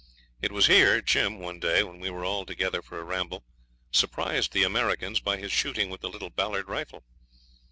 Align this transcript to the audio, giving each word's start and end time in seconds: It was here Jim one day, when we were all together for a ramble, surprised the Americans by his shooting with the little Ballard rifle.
It 0.41 0.51
was 0.51 0.65
here 0.65 0.99
Jim 0.99 1.37
one 1.37 1.59
day, 1.59 1.83
when 1.83 1.99
we 1.99 2.09
were 2.09 2.25
all 2.25 2.43
together 2.43 2.81
for 2.81 2.99
a 2.99 3.03
ramble, 3.03 3.43
surprised 3.91 4.51
the 4.51 4.63
Americans 4.63 5.19
by 5.19 5.37
his 5.37 5.51
shooting 5.51 5.91
with 5.91 6.01
the 6.01 6.09
little 6.09 6.31
Ballard 6.31 6.67
rifle. 6.67 7.03